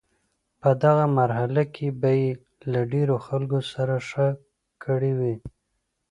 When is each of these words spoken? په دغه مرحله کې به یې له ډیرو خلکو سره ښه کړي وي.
په 0.61 0.69
دغه 0.83 1.05
مرحله 1.19 1.63
کې 1.75 1.87
به 2.01 2.11
یې 2.21 2.29
له 2.71 2.79
ډیرو 2.93 3.15
خلکو 3.27 3.59
سره 3.73 3.95
ښه 4.09 4.27
کړي 4.83 5.11
وي. 5.19 5.35